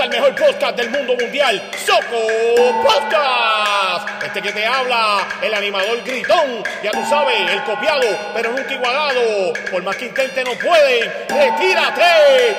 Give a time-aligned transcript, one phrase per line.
[0.00, 4.24] al mejor podcast del mundo mundial, Soco Podcast.
[4.24, 9.52] Este que te habla, el animador gritón, ya tú sabes, el copiado, pero nunca igualado.
[9.70, 12.56] Por más que intente no pueden, retírate.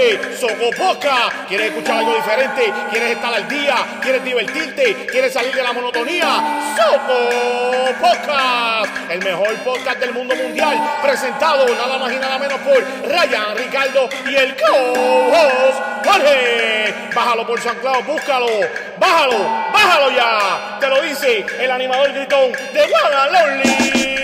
[0.00, 2.72] Oye, Soco Podcast, ¿quieres escuchar algo diferente?
[2.90, 3.74] ¿Quieres estar al día?
[4.00, 5.06] ¿Quieres divertirte?
[5.10, 6.72] ¿Quieres salir de la monotonía?
[6.74, 7.18] Soco
[8.00, 13.56] Podcast, el mejor podcast del mundo mundial, presentado nada más y nada menos por Ryan,
[13.56, 16.94] Ricardo y el co-host Jorge.
[17.14, 18.46] Bájalo por San Claudio, búscalo,
[18.96, 19.38] bájalo,
[19.70, 20.78] bájalo ya.
[20.80, 24.19] Te lo dice el animador gritón de One Lonely.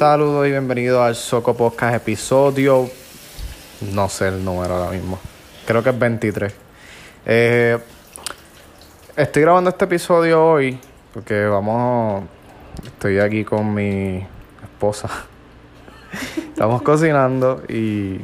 [0.00, 2.88] Saludos y bienvenidos al Soco Podcast episodio.
[3.92, 5.18] No sé el número ahora mismo.
[5.66, 6.54] Creo que es 23.
[7.26, 7.78] Eh,
[9.14, 10.80] estoy grabando este episodio hoy
[11.12, 12.24] porque vamos.
[12.82, 14.26] Estoy aquí con mi
[14.62, 15.10] esposa.
[16.48, 18.20] Estamos cocinando y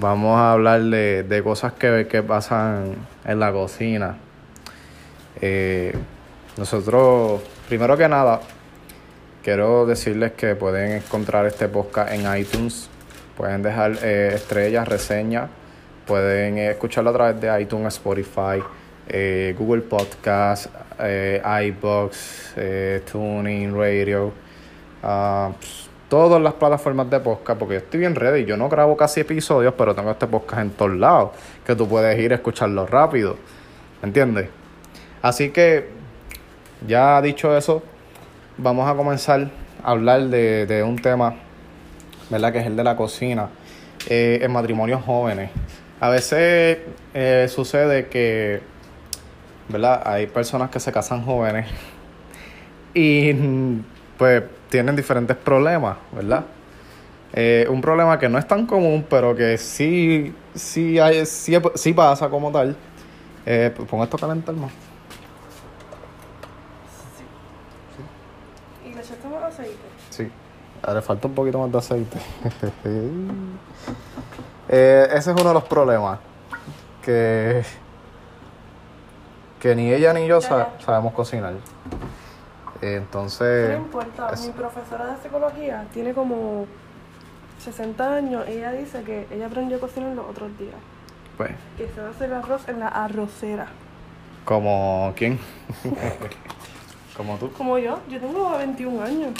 [0.00, 2.94] vamos a hablar de, de cosas que, que pasan
[3.26, 4.16] en la cocina.
[5.38, 5.94] Eh,
[6.56, 8.40] nosotros, primero que nada,
[9.46, 12.90] Quiero decirles que pueden encontrar este podcast en iTunes.
[13.36, 15.48] Pueden dejar eh, estrellas, reseñas.
[16.04, 18.60] Pueden eh, escucharlo a través de iTunes, Spotify,
[19.06, 20.66] eh, Google Podcast,
[20.98, 22.54] iBox,
[23.12, 24.32] Tuning, Radio.
[25.04, 27.56] ah, pues, todas las plataformas de podcast.
[27.56, 28.46] Porque yo estoy bien ready.
[28.46, 31.30] Yo no grabo casi episodios, pero tengo este podcast en todos lados.
[31.64, 33.36] Que tú puedes ir a escucharlo rápido.
[34.02, 34.48] ¿Entiendes?
[35.22, 35.88] Así que,
[36.84, 37.84] ya dicho eso,
[38.58, 39.50] vamos a comenzar
[39.82, 41.34] a hablar de, de un tema,
[42.30, 42.52] ¿verdad?
[42.52, 43.48] Que es el de la cocina
[44.08, 45.50] eh, en matrimonios jóvenes.
[46.00, 46.78] A veces
[47.14, 48.60] eh, sucede que,
[49.68, 50.02] ¿verdad?
[50.04, 51.66] Hay personas que se casan jóvenes
[52.94, 53.32] y
[54.18, 56.44] pues tienen diferentes problemas, ¿verdad?
[57.32, 61.92] Eh, un problema que no es tan común, pero que sí, sí, hay, sí, sí
[61.92, 62.76] pasa como tal.
[63.44, 64.72] Eh, pon esto a calentar más.
[68.84, 69.76] ¿Y le echaste más aceite?
[70.76, 72.18] Sí, Ah, le falta un poquito más de aceite.
[74.68, 76.18] Eh, ese es uno de los problemas.
[77.04, 77.62] Que,
[79.60, 81.54] que ni ella ni yo sa- sabemos cocinar.
[82.82, 84.30] Entonces, no importa.
[84.32, 86.66] es- Mi profesora de psicología tiene como
[87.62, 88.44] 60 años.
[88.48, 90.74] Ella dice que ella aprendió a cocinar los otros días.
[91.36, 93.66] pues, Que se va a hacer arroz en la arrocera.
[94.44, 95.38] como quién?
[97.16, 97.52] como tú.
[97.52, 99.30] Como yo, yo tengo 21 años.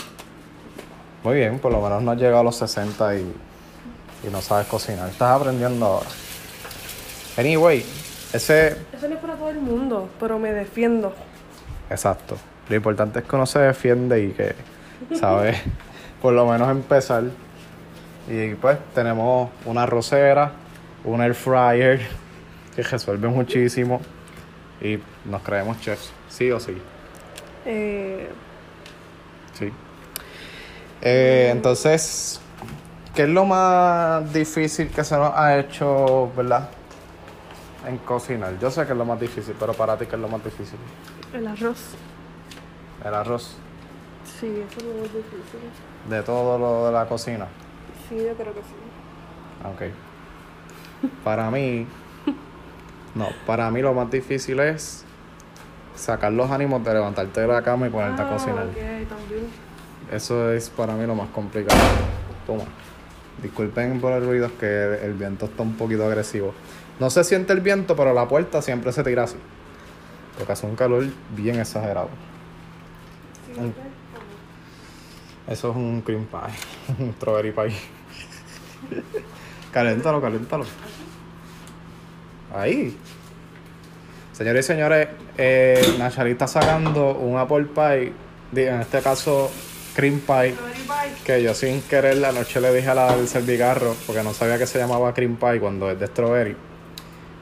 [1.27, 3.35] Muy bien, por lo menos no has llegado a los 60 y,
[4.29, 5.09] y no sabes cocinar.
[5.09, 6.07] Estás aprendiendo ahora.
[7.37, 7.85] Anyway,
[8.33, 11.13] ese Eso no es para todo el mundo, pero me defiendo.
[11.91, 12.37] Exacto.
[12.69, 14.55] Lo importante es que uno se defiende y que
[15.19, 15.61] sabe
[16.23, 17.25] por lo menos empezar.
[18.29, 20.53] Y pues tenemos una arrocera,
[21.03, 22.07] un air fryer
[22.77, 24.01] que resuelve muchísimo
[24.81, 26.81] y nos creemos chefs, sí o sí.
[27.65, 28.46] Eh, Sí.
[31.03, 32.41] Eh, entonces,
[33.15, 36.69] ¿qué es lo más difícil que se nos ha hecho, verdad?
[37.87, 38.59] En cocinar.
[38.59, 40.79] Yo sé que es lo más difícil, pero para ti, ¿qué es lo más difícil?
[41.33, 41.79] el arroz.
[43.05, 43.57] El arroz.
[44.41, 45.61] Sí, eso es lo más difícil.
[46.09, 47.47] De todo lo de la cocina.
[48.09, 48.75] Sí, yo creo que sí.
[49.65, 51.13] Ok.
[51.25, 51.87] Para mí,
[53.15, 55.05] no, para mí lo más difícil es
[55.95, 58.65] sacar los ánimos de levantarte de la cama y ponerte a Ah, cocinar.
[58.65, 58.75] ok,
[59.09, 59.66] también.
[60.13, 61.81] Eso es para mí lo más complicado.
[62.47, 62.65] Toma.
[63.43, 66.55] Disculpen por el ruido, es que el viento está un poquito agresivo.
[66.99, 69.37] No se siente el viento, pero la puerta siempre se tira así.
[70.39, 71.05] Porque hace un calor
[71.37, 72.09] bien exagerado.
[75.49, 77.77] Eso es un cream pie, un strawberry pie.
[79.73, 80.65] caléntalo, caléntalo.
[82.55, 82.97] Ahí.
[84.33, 88.13] Señores y señores, eh, está sacando un apple pie,
[88.55, 89.51] en este caso
[89.97, 90.55] cream pie,
[91.25, 94.59] que yo sin querer la noche le dije a la del servicarro, porque no sabía
[94.59, 96.55] que se llamaba cream pie cuando es de strawberry.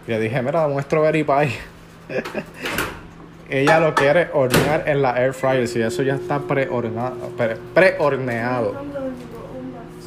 [0.06, 1.50] Y le dije, mira, dame un strawberry pie.
[3.50, 7.16] Ella lo quiere hornear en la air fryer, si eso ya está pre-horneado.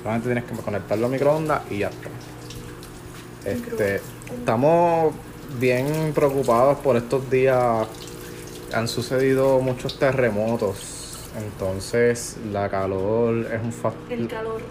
[0.02, 2.08] Solamente tienes que conectarlo al microondas y ya está.
[3.46, 4.02] Este,
[4.34, 5.14] estamos
[5.60, 7.86] bien preocupados por estos días.
[8.74, 10.97] Han sucedido muchos terremotos.
[11.36, 14.12] Entonces, la calor es un factor.
[14.12, 14.62] El calor.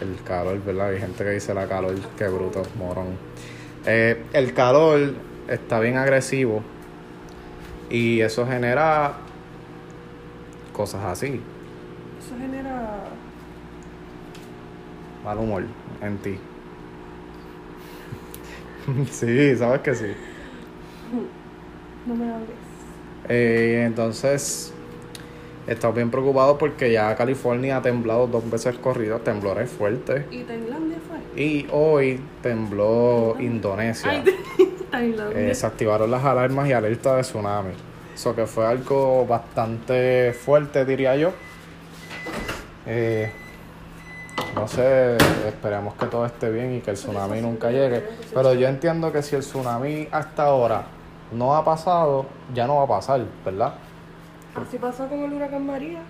[0.00, 0.88] El calor, ¿verdad?
[0.90, 3.16] Hay gente que dice la calor, qué bruto, morón.
[3.86, 5.14] Eh, el calor
[5.48, 6.62] está bien agresivo
[7.90, 9.14] y eso genera
[10.72, 11.40] cosas así.
[12.18, 13.04] Eso genera.
[15.24, 15.64] Mal humor
[16.02, 16.38] en ti.
[19.10, 20.12] sí, sabes que sí.
[22.06, 22.50] No me hables.
[23.28, 24.74] Eh, entonces,
[25.66, 30.24] estamos bien preocupados porque ya California ha temblado dos veces corridas, temblores fuertes.
[30.30, 31.42] ¿Y Tailandia fue?
[31.42, 34.10] Y hoy tembló Indonesia.
[34.10, 34.24] Ay,
[34.90, 35.50] Tailandia.
[35.50, 37.72] Eh, se activaron las alarmas y alertas de tsunami.
[38.14, 41.32] Eso que fue algo bastante fuerte, diría yo.
[42.86, 43.30] Eh,
[44.54, 45.16] no sé,
[45.48, 48.04] esperemos que todo esté bien y que el tsunami nunca llegue.
[48.32, 50.84] Pero yo entiendo que si el tsunami hasta ahora
[51.32, 53.74] no ha pasado, ya no va a pasar, ¿verdad?
[54.56, 56.00] Así pasó con el huracán María.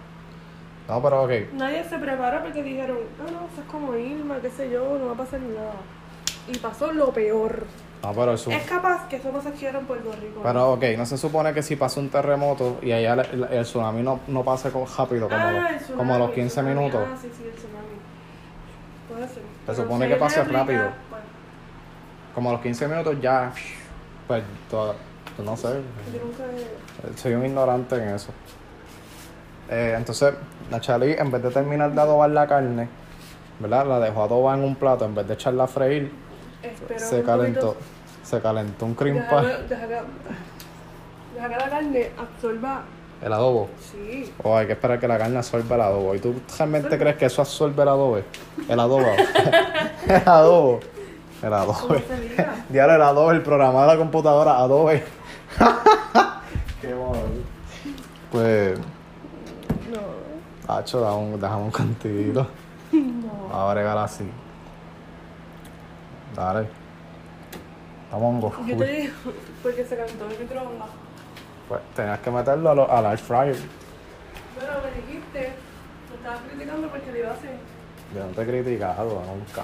[0.89, 1.31] No, pero ok.
[1.55, 5.07] Nadie se prepara porque dijeron, no, no, eso es como Irma, qué sé yo, no
[5.07, 5.73] va a pasar nada.
[6.47, 7.65] Y pasó lo peor.
[8.03, 10.41] No, pero tsu- Es capaz que eso pasa aquí en Puerto Rico.
[10.43, 14.03] pero ok, no se supone que si pasa un terremoto y allá el, el tsunami
[14.03, 16.75] no, no pase rápido, como, Ah, tsunami, como a los el 15 tsunami.
[16.75, 17.01] minutos.
[17.11, 17.87] Ah, sí, sí, el tsunami.
[19.09, 19.43] Puede ser.
[19.75, 20.83] Se supone si que pase rápido.
[21.09, 21.23] pues,
[22.35, 23.51] Como a los 15 minutos ya,
[24.27, 24.97] pues, todo-
[25.43, 28.31] no sé, yo nunca he- soy un ignorante en eso.
[29.71, 30.35] Eh, entonces,
[30.71, 32.89] Nachali, en vez de terminar de adobar la carne,
[33.59, 33.87] ¿verdad?
[33.87, 36.13] La dejó adobar en un plato, en vez de echarla a freír,
[36.63, 37.61] Espero se calentó.
[37.75, 37.77] poquito-
[38.23, 40.01] Se calentó un cream Deja pie, deja que-
[41.35, 42.83] deja que la carne absorba.
[43.23, 43.69] el adobo.
[43.93, 44.33] Sí.
[44.43, 46.15] O hay que esperar que la carne absorba el adobo.
[46.15, 48.19] ¿Y tú realmente crees que eso absorbe el adobo?
[48.69, 49.07] El adobo.
[50.09, 50.81] el adobo.
[51.43, 51.97] El adobo.
[52.71, 55.05] Diario el adobo, el programa de la computadora, adobe.
[56.81, 57.23] Qué bueno.
[58.31, 60.75] Pues, No.
[60.75, 61.01] Hacho,
[61.41, 62.47] déjame un cantito.
[62.93, 63.49] No.
[63.49, 64.25] Vamos a bregar así.
[66.35, 66.69] Dale.
[68.11, 69.13] Vamos a Yo te digo,
[69.63, 70.89] porque se calentó el microondas.
[71.69, 73.57] Pues tenías que meterlo a lo- al air fryer.
[74.59, 75.53] Pero me dijiste,
[76.11, 77.57] me estabas criticando porque le iba a hacer.
[78.15, 79.63] Yo no te he criticado nunca.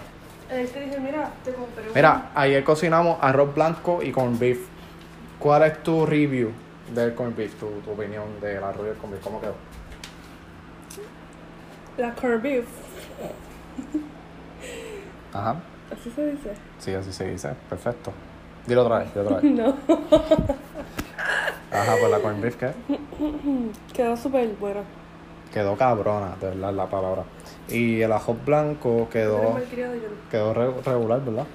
[0.51, 4.67] Él te dije, mira, te compré un- Mira, ayer cocinamos arroz blanco y corn beef.
[5.41, 6.51] ¿Cuál es tu review
[6.95, 7.55] del corn beef?
[7.59, 9.25] Tu, tu opinión del arroz y el corn beef.
[9.25, 9.55] ¿Cómo quedó?
[11.99, 12.67] la beef.
[15.33, 15.57] Ajá.
[15.93, 16.53] Así se dice.
[16.79, 17.51] Sí, así se dice.
[17.69, 18.13] Perfecto.
[18.67, 19.53] Dilo otra vez, dilo otra vez.
[19.53, 19.77] No.
[21.73, 22.73] Ajá, pues la corn beef, ¿qué?
[23.95, 24.81] Quedó súper buena.
[25.53, 27.23] Quedó cabrona, de verdad, la palabra.
[27.69, 29.57] Y el arroz blanco quedó,
[30.31, 31.47] quedó re- regular, ¿verdad?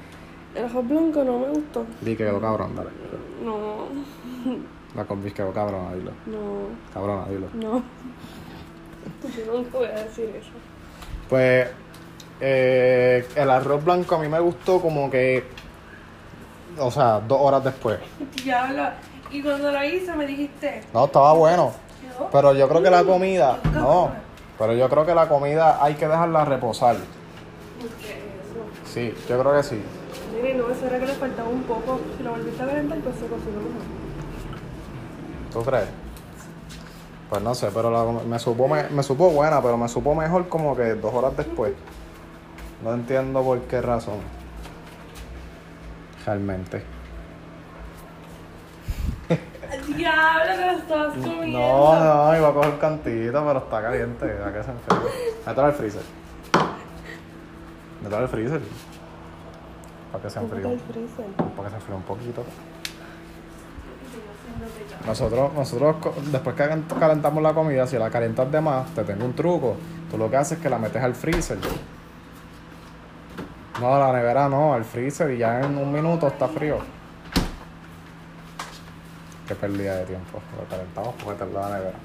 [0.55, 1.85] El arroz blanco no me gustó.
[2.01, 2.89] Di que quedó cabrón, dale.
[3.45, 3.87] No,
[4.95, 6.11] La quedó cabrona, dilo.
[6.25, 7.47] no, Cabrona, dilo.
[7.53, 7.83] no.
[9.45, 10.49] Yo nunca voy a decir eso.
[11.29, 11.67] Pues
[12.41, 15.43] eh, el arroz blanco a mí me gustó como que,
[16.79, 17.99] o sea, dos horas después.
[18.43, 18.95] Diabla.
[19.31, 21.71] Y cuando la hice me dijiste, No, estaba bueno.
[22.01, 22.29] quedó.
[22.31, 24.09] Pero yo creo que la comida, no,
[24.57, 26.95] pero yo creo que la comida hay que dejarla reposar.
[28.85, 29.81] Sí, yo creo que sí.
[30.35, 31.99] Mire, no, eso era que le faltaba un poco.
[32.17, 33.81] Si lo volviste a calentar, pues se cocinó mejor.
[35.51, 35.87] ¿Tú crees?
[37.29, 40.47] Pues no sé, pero la- me, supo, me, me supo buena, pero me supo mejor
[40.47, 41.73] como que dos horas después.
[42.83, 44.17] No entiendo por qué razón.
[46.25, 46.83] Realmente.
[49.95, 51.59] Diabla, que lo estabas comiendo.
[51.59, 54.25] No, no, iba a coger cantito, pero está caliente.
[54.25, 55.33] ¿A qué se enfríe?
[55.45, 56.01] Mételo al freezer.
[58.03, 58.61] Mételo al freezer.
[60.15, 60.77] Para que se enfríe.
[61.57, 62.43] Para que se enfríe un poquito.
[65.05, 65.95] Nosotros, nosotros
[66.31, 69.75] después que calent- calentamos la comida, si la calientas de más, te tengo un truco.
[70.09, 71.57] Tú lo que haces es que la metes al freezer.
[73.81, 76.77] No, a la nevera no, al freezer y ya en un minuto está frío.
[79.47, 80.39] Qué pérdida de tiempo.
[80.57, 81.97] Lo calentamos para meterlo a la nevera.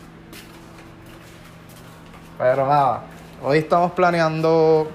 [2.38, 3.02] Pero nada,
[3.44, 4.90] hoy estamos planeando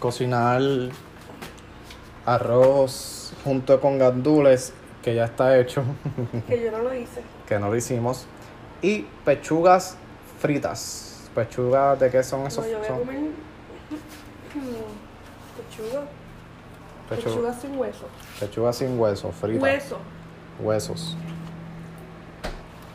[0.00, 0.62] cocinar
[2.26, 5.82] arroz junto con gandules, que ya está hecho,
[6.48, 7.22] Que yo no lo hice.
[7.46, 8.26] que no lo hicimos,
[8.82, 9.96] y pechugas
[10.40, 11.28] fritas.
[11.34, 12.64] Pechugas, ¿de qué son esos?
[12.66, 13.18] No, yo voy a Son comer
[15.56, 16.02] pechuga.
[17.10, 18.04] pechu- Pechuga sin hueso.
[18.40, 19.62] pechugas sin hueso, fritas.
[19.62, 19.98] Hueso.
[20.60, 21.16] Huesos.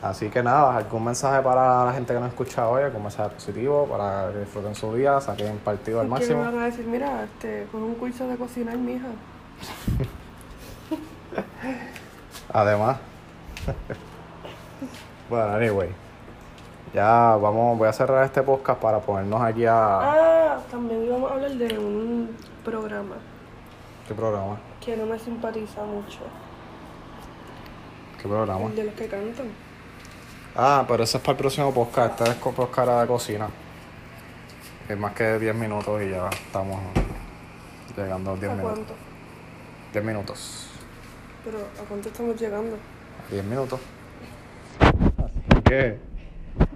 [0.02, 3.88] Así que nada, algún mensaje para la gente que nos escucha hoy, algún mensaje positivo
[3.88, 6.42] para que disfruten su día, saquen partido al ¿Y qué me máximo.
[6.44, 6.86] van a decir?
[6.86, 9.08] Mira, este, con un curso de cocinar, mija.
[12.54, 12.98] Además.
[15.30, 15.90] bueno, anyway.
[16.94, 19.74] Ya vamos, voy a cerrar este podcast para ponernos aquí a.
[19.76, 23.16] Ah, también íbamos a hablar de un programa
[24.08, 24.58] ¿Qué programa?
[24.80, 26.20] que no me simpatiza mucho.
[28.22, 28.66] ¿Qué programa?
[28.68, 29.48] El de los que cantan.
[30.60, 32.20] Ah, pero eso es para el próximo podcast.
[32.20, 33.48] Este es con podcast de cocina.
[34.90, 36.80] Es más que 10 minutos y ya estamos
[37.96, 38.74] llegando a 10 ¿A minutos.
[38.74, 38.94] cuánto?
[39.94, 40.68] 10 minutos.
[41.46, 42.76] Pero ¿a cuánto estamos llegando?
[43.30, 43.80] 10 minutos.
[44.80, 46.00] Así que,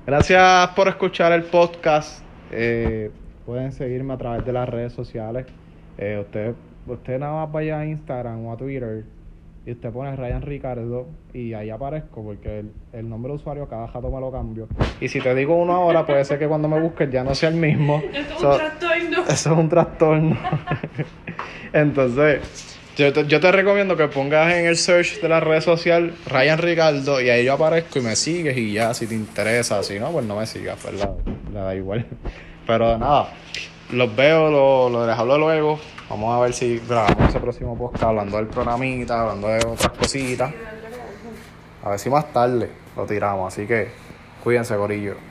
[0.06, 2.22] gracias por escuchar el podcast.
[2.52, 3.10] Eh,
[3.48, 5.48] pueden seguirme a través de las redes sociales.
[5.98, 6.54] Eh, usted,
[6.86, 9.06] usted nada más vaya a Instagram o a Twitter
[9.66, 13.88] y usted pone Ryan Ricardo y ahí aparezco porque el, el nombre de usuario cada
[13.88, 14.68] rato me lo cambio.
[15.00, 17.50] Y si te digo uno ahora, puede ser que cuando me busques ya no sea
[17.50, 18.02] el mismo.
[18.40, 19.24] So- trastorno.
[19.30, 20.38] eso es un trastorno.
[21.74, 22.42] Entonces,
[22.98, 26.58] yo te, yo te recomiendo que pongas en el search de la red social Ryan
[26.58, 30.12] Ricardo y ahí yo aparezco y me sigues y ya, si te interesa, si no,
[30.12, 31.12] pues no me sigas, ¿verdad?
[31.54, 32.06] Le da igual.
[32.68, 33.30] Pero nada,
[33.92, 35.80] los veo, lo, lo les hablo luego.
[36.10, 40.54] Vamos a ver si grabamos ese próximo podcast hablando del programita, hablando de otras cositas.
[41.84, 43.54] A ver si más tarde lo tiramos.
[43.54, 43.90] Así que
[44.44, 45.31] cuídense, Corillo.